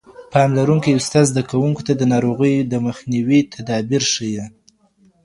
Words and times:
پاملرونکی 0.33 0.91
استاد 0.95 1.25
زده 1.31 1.41
کوونکو 1.51 1.81
ته 1.87 1.93
د 1.95 2.01
ناروغیو 2.13 2.81
مخنیوي 2.87 3.39
تدابیر 3.53 4.03
ښيي. 4.13 4.45